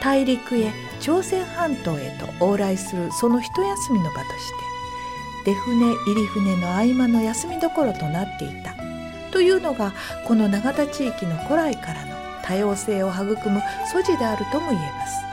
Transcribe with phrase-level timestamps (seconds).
[0.00, 4.48] 大陸へ朝鮮半島へと往来するその一休みの場とし
[5.44, 8.74] て出船入り船の合間の休みどころとなっていた
[9.30, 9.92] というのが
[10.26, 15.28] この永田地域の古来からの多様性を育む素地であるとも言えます。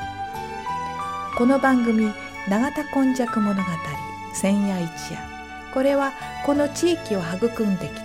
[1.38, 2.14] この番組
[2.48, 3.62] 「永田今昔物語
[4.34, 5.20] 千夜一夜」
[5.74, 6.14] これは
[6.46, 8.05] この地域を育んできた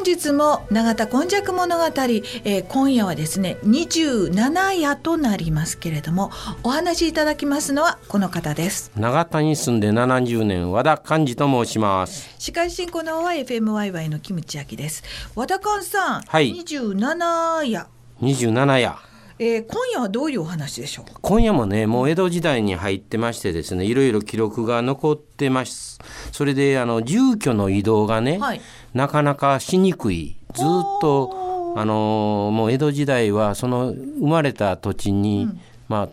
[0.00, 6.30] 本日も永田今昔物語、えー、今夜はですね27夜となりますけれども
[6.62, 8.90] お話しいただきますのはこの方です。
[8.96, 12.34] 永田に住んで70年和田寛治と申します。
[12.38, 15.02] 司会進行のは FMYY のキムチ焼きです。
[15.36, 17.86] 和田寛さん、はい、27夜。
[18.22, 18.96] 27夜。
[19.42, 21.04] えー、今夜はどういうお話でしょう？
[21.22, 25.98] 今夜もねもう江戸時代に入ってましてですねいろいろ記録が残ってます。
[26.32, 28.60] それであの住居の移動がね、はい、
[28.94, 30.36] なかなかしにくい。
[30.54, 30.66] ずっ
[31.00, 36.08] とあのもう江戸時代はその生まれた土地に、うん、ま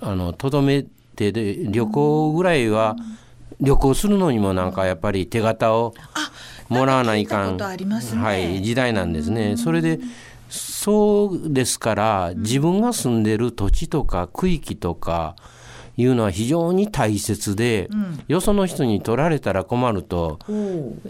[0.00, 0.84] ああのとどめ
[1.16, 2.96] てで旅行ぐらいは、
[3.60, 5.94] 旅行するのにもなんかやっぱり手形を
[6.68, 7.64] もらわないかん、ね、
[8.22, 9.56] はい、時代なんですね。
[9.56, 9.98] それで
[10.48, 15.36] そうですから自分が住んでる土地とか区域とか
[15.98, 20.38] いうのは非常に大切で、うん、よその人に取られたら困ると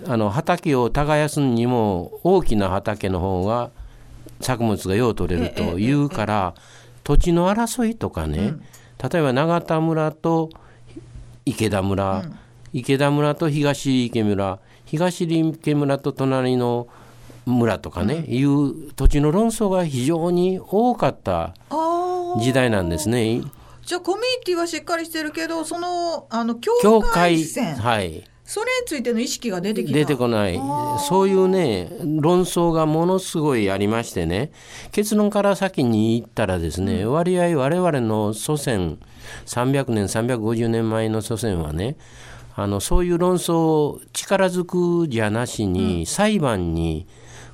[0.07, 3.71] あの畑を耕すにも大きな畑の方が
[4.41, 6.55] 作物がよう取れるというから
[7.05, 8.63] 土地の争いとかね、うん、
[9.11, 10.49] 例えば永田村と
[11.45, 12.39] 池田村、うん、
[12.73, 16.89] 池田村と東池村東池村と隣の
[17.45, 21.55] 村とかね、うん、いう土地の論争が非常に多かった
[22.41, 23.43] 時代なんですね。
[23.89, 27.75] じゃあコミュニティはしっかりしてるけどそのあの境界線。
[27.77, 28.23] はい。
[28.45, 30.61] それについての意識が出てき出てこない。
[31.09, 34.53] そういうね論争がものすごいありましてね。
[34.93, 38.99] 結論から先に言ったらですね、うん、割合我々の祖先
[39.47, 41.97] 300年350年前の祖先はね
[42.57, 47.07] あのそういう論争力ずくじゃなしに、裁判に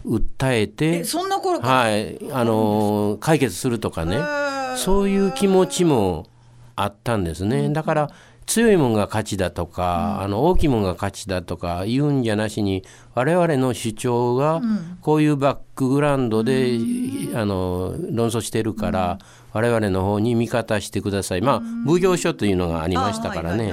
[0.05, 4.17] 訴えてそんな頃はいあの解決するとかね
[4.77, 6.27] そういう気持ちも
[6.77, 7.69] あったんですね。
[7.71, 8.11] だから
[8.47, 12.85] 強いもんが勝ちだとか、あの大きいもんが勝ちだとか言うんじゃなしに
[13.15, 14.61] 我々の主張が
[15.01, 16.79] こういうバックグラウンドで、
[17.35, 19.19] あの論争してるから、
[19.53, 21.41] 我々の方に味方してください。
[21.41, 23.73] まあ奉行所というのがありましたからね。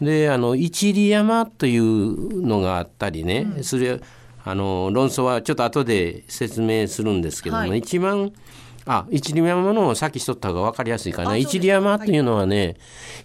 [0.00, 4.00] であの一里山というのがあったりね、それ
[4.44, 7.78] あの論争はちょっと後で説明するんですけども、はい。
[7.78, 8.32] 一番
[8.86, 11.36] あ一里山のをさっきしとった方が分かりやすいかな。
[11.36, 12.76] 一里山っていうのはね、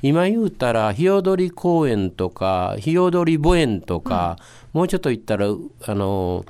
[0.02, 4.38] 今言うたら日踊り公園とか日踊り墓園とか、
[4.74, 6.46] もうちょっと言ったらあの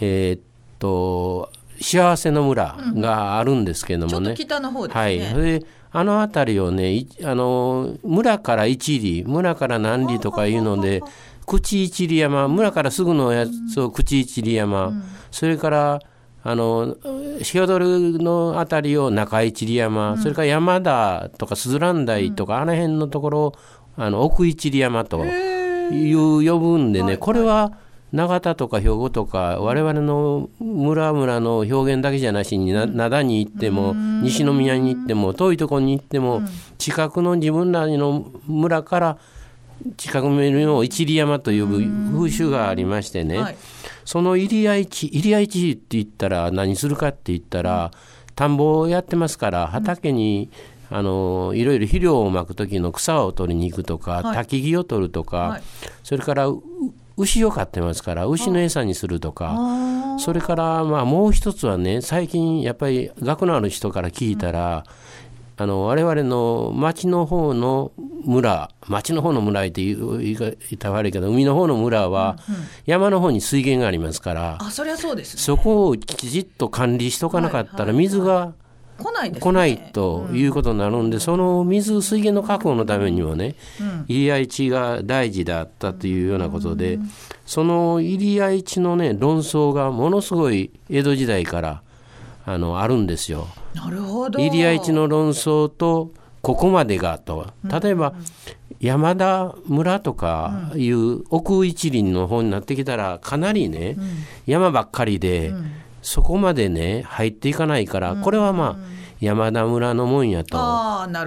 [0.00, 0.40] えーっ
[0.78, 5.02] と幸せの村があるんですけどちょもね、っと北の方ですね。
[5.02, 11.02] はい、それであの辺りをねいあの村から一里村から何里とかいうので
[11.46, 16.00] 口一里山村からすぐのやつを口一里山、それから
[16.48, 16.96] あの
[17.42, 23.54] 日踊りの辺りを中一里山、それから山田とか鈴蘭台とか、あの辺のところを
[23.96, 27.72] あの奥一里山という呼ぶんでね、これは
[28.12, 36.42] 長田とか兵庫とか我々の村々の表現だけじゃなしにな灘に行っても西宮に行っても遠いところに行っても
[36.78, 39.18] 近くの自分らの村から
[39.96, 41.84] 近く見るのを一里山と呼ぶ
[42.14, 43.56] 風習がありましてね、はい
[44.06, 47.90] その入谷地入谷地って言ったら何するかって言ったら
[48.34, 50.50] 田んぼをやってますから畑に、
[50.90, 54.38] あのいろいろ肥料をまく時の草を取りに行くとか、はい。
[54.38, 55.62] 焚き木を取るとか、はい。
[56.02, 56.62] それからう
[57.16, 59.54] 牛を飼ってますから牛の餌にするとか。
[59.56, 64.84] あそれからまあもう一つはね最近やっぱり学のある人から聞いたら、
[65.58, 67.92] あの我々の町の方の
[68.24, 70.32] 村町の方の村って言
[70.70, 72.36] いたら悪いけど海の方の村は
[72.84, 75.40] 山の方に水源がありますから、あそりゃそうですね。
[75.40, 78.52] そこをきちっと管理しとかなかったら水が
[78.98, 79.40] 来ないね。
[79.40, 83.54] 来ないということになるんで、その水水源の確保のためにもね、
[84.08, 86.98] 入り合い地が大事だったというようなことで、
[87.46, 91.82] その入り合い地のね論争がものすごい江戸時代から
[92.44, 93.48] あのあるんですよ。
[93.76, 94.38] なるほど。
[94.38, 96.10] 入り合い地の論争と
[96.42, 98.14] ここまでがと例えば
[98.80, 103.96] 山田村とかいう奥一林の方になってきたらかなりね、
[104.46, 105.52] 山ばっかりで、
[106.02, 110.56] そこまでね入っていかないから、これはまあ山田村のもんやと。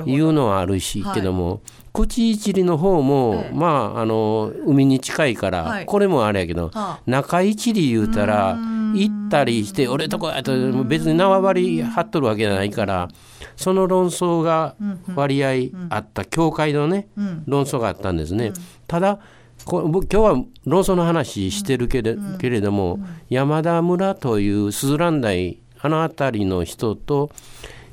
[0.06, 1.62] いうのはあるし、はいけども
[1.92, 3.56] 口一里の方も、ええ。
[3.56, 5.86] まああの海に近いから、はい。
[5.86, 7.00] これもあれやけど、はあ。
[7.08, 8.58] 中一里言うたら
[8.96, 10.52] 行ったりして俺とこやと
[10.84, 13.10] 別に縄張り張っとるわけじゃないから
[13.56, 14.76] その論争が
[15.16, 17.10] 割合あった、教会のね、
[17.46, 18.54] 論争があったんですね。
[18.88, 19.20] ただ
[19.66, 23.00] こ僕今日は論争の話してるけれ,、けれども、
[23.30, 27.32] 山田村という鈴蘭台あの辺りの人と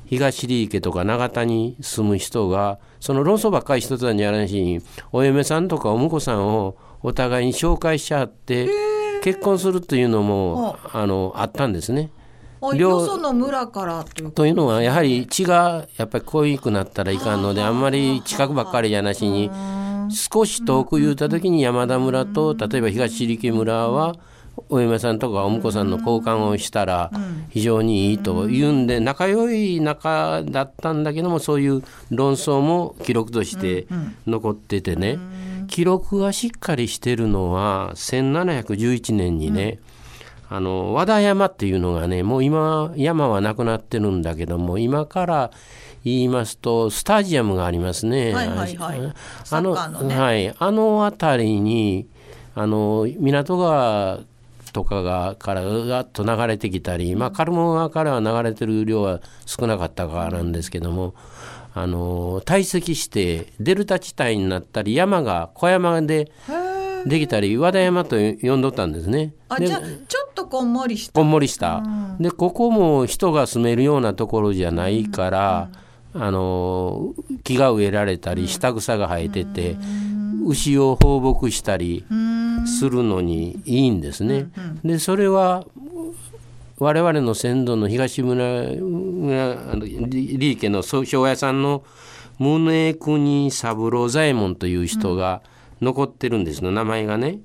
[0.05, 8.69] 東利池とか長田に住む人がその論争ばっかり一つなんじゃないしお嫁さんとかお婿さんをお互いに紹介し合って
[9.27, 12.11] 結婚するというのもあのあったんですね。
[12.75, 19.51] よその村からというのはやはり血がやっぱり濃くなったらいかんのであんまり近くばっかりじゃなしに
[20.09, 24.15] 少し遠く言うた時に山田村と例えば東力村は
[24.69, 27.11] お嫁さんとかお婿さんの交換をしたら
[27.49, 33.87] 非常にいいというんで仲良い仲だったんだけどもそういう論争も記録として
[34.25, 35.19] 残っててね
[35.67, 39.79] 記録がしっかりしてるのは1711年にね、
[40.49, 45.51] あの和田山っていうのがねもう今山はなくなってるんだけども今から
[46.03, 48.33] 言いますとスタジアムがありますね。
[48.33, 49.13] はいはいはい。
[49.51, 50.17] あのね。
[50.17, 52.07] はい、あの辺りに
[52.55, 54.19] あの港川
[54.71, 61.13] とかがからガッと流れてきたり、まあ、カルモ川からは流れてる量は少なかったからなんですけども
[61.79, 66.31] あの堆積してデルタ地帯になったり山が小山で
[67.05, 69.27] できたり和田山と呼んどったんですね。
[69.27, 71.13] であじゃあちょっとこんもりした。
[71.13, 71.83] こんもりした、
[72.19, 75.69] でここも人が住めるようなところじゃないから、
[76.13, 79.77] あの木が植えられたり下草が生えてて、
[80.47, 82.05] 牛を放牧したり
[82.79, 84.47] するのにいいんですね。
[84.83, 85.63] でそれは
[86.79, 91.83] 我々の先祖の東村李家の庄屋さんの
[92.37, 95.41] 宗国三郎左衛門という人が
[95.81, 97.39] 残ってるんですの名前がね。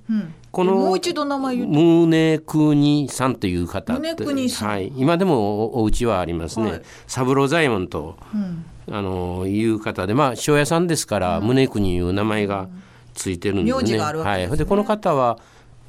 [0.50, 1.74] このもう一度名前言って。
[1.74, 6.82] 宗国さんという方宗国さんはい、今でもおお家はありますね、はい。
[7.06, 8.16] 三郎左衛門と、
[8.90, 12.68] あのいう方でまあ庄屋さんですから、宗国いう名前が
[13.14, 13.98] ついてるんですね。
[13.98, 15.38] はい、でこの方は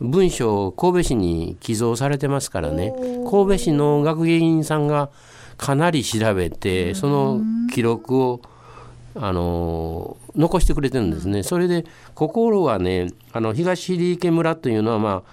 [0.04, 2.94] 文章を神戸市に寄贈されてますからね。
[3.30, 5.10] 神戸市の学芸員さんが
[5.58, 7.42] かなり調べてその
[7.74, 8.42] 記録を
[9.16, 11.44] あの残してくれてるんですね。
[11.44, 15.24] それで心はねあの東入池村というのはま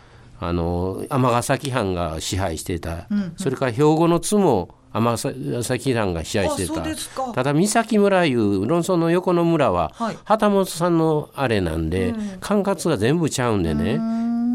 [0.40, 7.32] ああの尼崎藩が支配していた、うんうん、それから兵庫の津も尼崎藩が支配してた。
[7.32, 13.98] ただ三崎村いう論争の横の村は、はい、旗本さんのあれなんで、うん、管轄が全部ちゃうんでね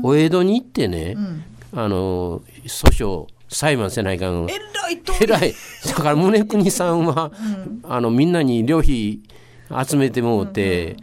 [0.04, 4.48] お江戸に行ってね、うん、あの訴訟裁判せないかん。
[4.50, 5.54] えらい
[5.86, 7.32] だから宗国さんは、
[7.84, 10.98] うん、あのみんなに旅費集めてもうて、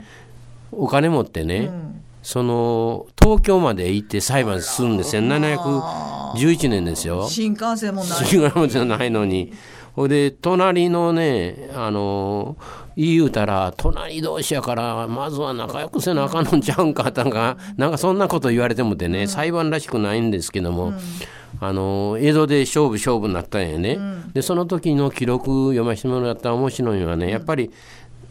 [0.71, 5.23] お金持ってね、うん、その東京まで行って裁判するんですよ。
[5.23, 7.29] 1711年ですよ。
[7.29, 8.27] 新幹線もない。
[8.27, 9.53] 新幹線もないのに。
[9.95, 12.57] ほいで隣のねあの
[12.97, 20.93] 言うたら隣同士やからまずは仲良くせなあかんのんちゃうんかったんかなんかそんなこと言われてもてね、裁判らしくないんですけども、
[21.61, 27.71] あの映像で勝負勝負になったんやね、うん、でその時の記録読ませてもらったら面白いのはねやっぱり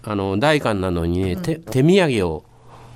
[0.04, 2.44] あの代官なのにね、手手土産を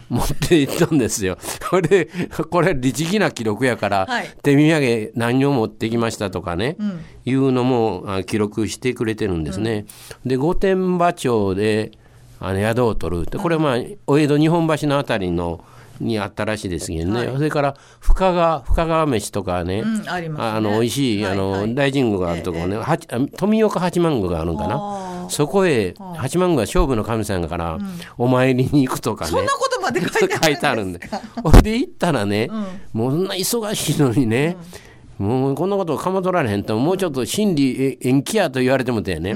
[0.09, 1.37] 持っていったんですよ。
[1.69, 2.07] これ
[2.49, 9.85] これ律儀な記録やから、はい、手土産何を持ってきましたとかね、うん、いうのも記録してくれてるんですね。
[10.23, 11.91] うん、で御殿場町で
[12.39, 15.63] あの宿を取るってこれはまあお江戸日本橋の辺りの
[15.99, 25.27] にあったらしいですけどね、はい、それから深川深川飯とかね、うん、あ、ね、の美味しい、はい、あの、はい、大神宮があるところね、ええ、富岡八幡宮があるんかな。
[25.29, 29.31] そこへ八幡宮は勝負の神様だから、うん、お参りに行くとかね。
[29.31, 30.99] そんなことまで書いてあるんで
[31.43, 32.49] ほんで行ったらね、
[32.93, 34.57] うん、もうそんな忙しいのにね、
[35.17, 39.35] もうこんなことかまとられへんともうちょっと心理延期やと言われてもてね、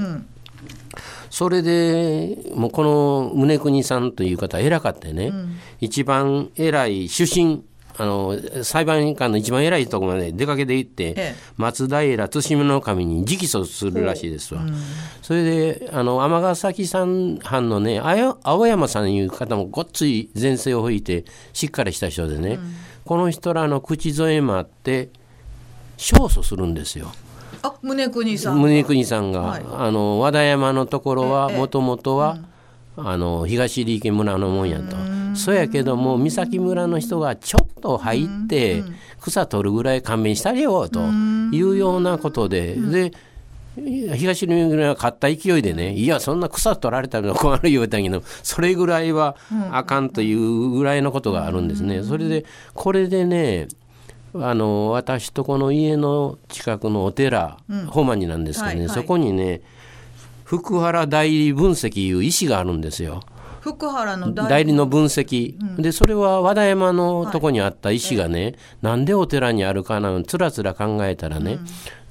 [1.30, 7.64] それでもうこの宗国さんという方偉かってね、うん、一番偉い主審
[7.96, 14.74] あの裁判官の一番偉いところまで出かけて行って、ええ、松平対馬の神に直訴するらしいですわ、うん、
[15.22, 25.10] それであの尼崎藩のね青山さんいう方もごっつい前世を吹いてしっかりした人でね、うん、この人らの口添えもあって
[25.98, 27.12] 勝訴するんですよ。
[27.62, 28.60] あ宗国さん。
[28.60, 32.38] 宗国さんが、はい、あの和田山のところはもともとは、
[32.96, 34.96] うん、あの東入池村のもんやと。
[35.34, 38.82] そやけども三崎村の人がちょっと入って
[39.20, 41.00] 草取るぐらい勘弁したれよと
[41.52, 43.12] いうようなことで、で
[43.76, 49.36] 東の村が勝った勢いでねいやそんな草取られたの困る言うたけどそれぐらいは
[49.70, 52.02] あかんというぐらいのことがあるんですね。
[52.02, 53.68] それでこれでね
[54.34, 59.60] あの私とこの家の近くのお寺、うん、ホマニなんですけどね、はいはい、そこにね
[60.44, 63.22] 福原代理分析いう石があるんですよ。
[63.60, 71.58] 福原の代理の分析、うん、でそれは和田山のとこにあった石がね、はい、なんでお寺にあるかなつらつら考えたらね、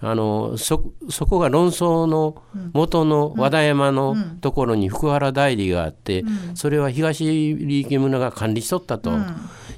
[0.01, 2.41] うん、あのそそこが論争の
[2.73, 9.11] 元の和田山のところに福原代理があって、うん、それは東利益村が管理しとったと。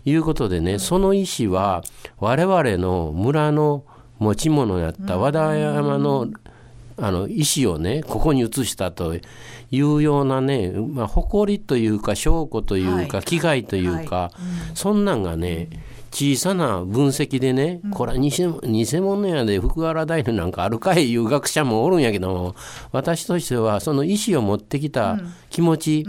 [0.05, 1.84] いうことでね、その石は
[2.20, 3.84] 我々の村の
[4.20, 6.27] 持ち物やった和田山の
[6.98, 9.22] あの石をねここに移したとい
[9.81, 14.31] うようなね、まあ、誇りというか証拠というか、危害というか、
[14.75, 15.70] そんなんがね
[16.12, 22.53] 小さな分析でね、これは偽偽物やで福原大夫なんかあるかいいう学者もおるんやけど
[22.91, 25.17] 私としてはその意思を持ってきた
[25.50, 26.05] 気持ち、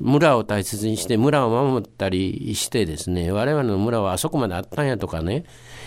[0.00, 5.44] 村を大切にして村を守ったりしてですね我々の村はあそこまであったんやとかね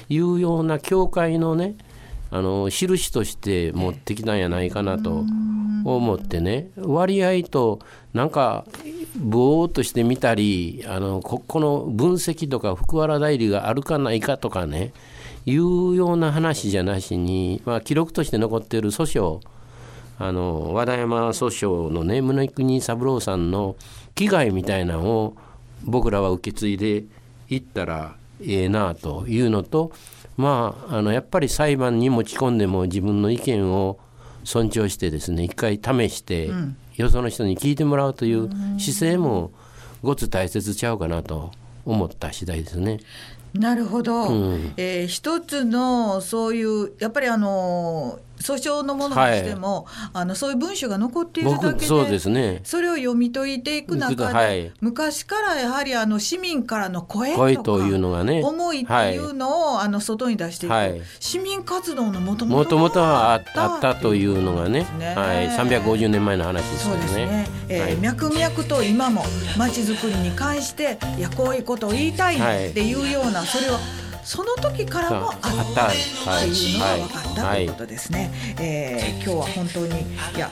[0.10, 1.76] いうような教会のね
[2.30, 5.24] あの印として持ってきたんやないかなと
[5.86, 7.80] 思ってね割合と
[8.14, 8.66] なんか
[9.16, 14.94] ぼーっとしてみたりあのここの分析とか福原代理があるかないかとかね
[15.46, 19.53] いうような話じゃなしに、まあ、記録として残っている訴訟
[20.26, 23.76] あの和田山訴訟のね宗国三郎さんの
[24.16, 25.36] 危害みたいなのを
[25.84, 27.04] 僕らは受け継いで
[27.50, 29.92] いったらええなというのと
[30.38, 34.00] まああのやっぱり裁判に持ち込んでも自分の意見を
[34.46, 38.50] 尊重してですね一回試して、うん、よその人に聞いてもらうという
[38.80, 39.52] 姿勢も
[40.04, 41.52] ごつ大切ちゃうかなと
[41.86, 43.00] 思った次第ですね。
[43.54, 57.48] なるほど、うん、えー、一つのそういうやっぱりあの訴訟のものとしても、はい、あのそういう文書が残っているだけでそうです、ね、それを読み解いていく中で、はい、昔からやはりあの市民からの声とか
[57.88, 60.74] いうのが、ね、思いっていうのを、はい、あの外に出していく、
[61.20, 64.86] 市民活動のもともともとはあったというのがね。
[65.00, 67.08] ね、はい、350年前の話ですよね。
[67.08, 69.24] そうね、えー脈々と今も
[69.58, 73.80] まちづくりに関していやこういうことを言いたいっていうような、それは
[74.24, 75.40] その時からもあっ
[75.76, 75.92] たっ
[76.40, 80.50] ていうのが分かったということですね、えー、今日は本当にいや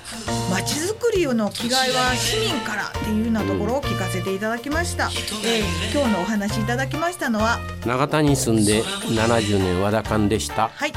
[0.50, 5.10] 街づくりの気概は市民からっていうようなところを聞かせていただきました、
[5.46, 10.68] えー、今日のお話いただきましたのは長田に住んで70年和田館でした。
[10.68, 10.94] はい。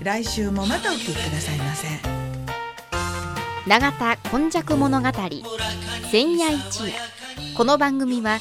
[0.00, 1.88] 来週もまたお聞きくださいませ。
[3.66, 5.08] 永田今昔物語
[6.10, 6.92] 千夜一夜。
[7.56, 8.38] この番組は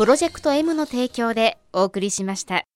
[0.00, 2.64] プロジェクト M の提供でお送りしました。